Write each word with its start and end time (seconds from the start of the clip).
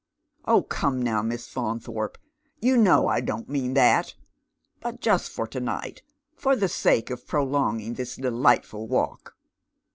"Oh, 0.45 0.63
come 0.63 0.99
now. 0.99 1.21
Miss 1.21 1.47
Faunthoipe, 1.47 2.17
you 2.59 2.75
know 2.75 3.07
I 3.07 3.21
don't 3.21 3.47
mean 3.47 3.75
that; 3.75 4.15
but 4.79 4.99
just 4.99 5.29
for 5.29 5.45
to 5.45 5.59
night, 5.59 6.01
for 6.35 6.55
the 6.55 6.67
sake 6.69 7.11
of 7.11 7.27
prolonging 7.27 7.93
tliis 7.97 8.19
delightful 8.19 8.87
walk." 8.87 9.35